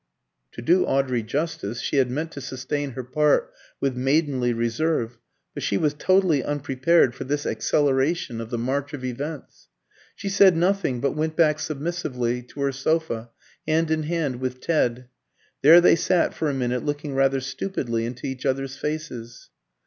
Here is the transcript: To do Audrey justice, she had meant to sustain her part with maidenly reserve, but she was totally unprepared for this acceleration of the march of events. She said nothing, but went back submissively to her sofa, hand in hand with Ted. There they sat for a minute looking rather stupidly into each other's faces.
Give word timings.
To 0.53 0.63
do 0.63 0.83
Audrey 0.83 1.21
justice, 1.21 1.79
she 1.79 1.97
had 1.97 2.09
meant 2.09 2.31
to 2.31 2.41
sustain 2.41 2.93
her 2.93 3.03
part 3.03 3.53
with 3.79 3.95
maidenly 3.95 4.51
reserve, 4.51 5.19
but 5.53 5.61
she 5.61 5.77
was 5.77 5.93
totally 5.93 6.43
unprepared 6.43 7.13
for 7.13 7.23
this 7.23 7.45
acceleration 7.45 8.41
of 8.41 8.49
the 8.49 8.57
march 8.57 8.93
of 8.93 9.05
events. 9.05 9.69
She 10.15 10.27
said 10.27 10.57
nothing, 10.57 11.01
but 11.01 11.11
went 11.15 11.35
back 11.35 11.59
submissively 11.59 12.41
to 12.41 12.61
her 12.61 12.71
sofa, 12.71 13.29
hand 13.67 13.91
in 13.91 14.01
hand 14.01 14.37
with 14.37 14.59
Ted. 14.59 15.07
There 15.61 15.79
they 15.79 15.95
sat 15.95 16.33
for 16.33 16.49
a 16.49 16.53
minute 16.55 16.83
looking 16.83 17.13
rather 17.13 17.39
stupidly 17.39 18.07
into 18.07 18.25
each 18.25 18.43
other's 18.43 18.75
faces. 18.77 19.51